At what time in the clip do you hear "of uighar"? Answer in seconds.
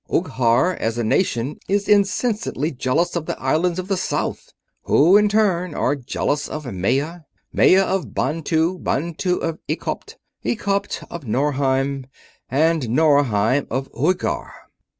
13.69-14.49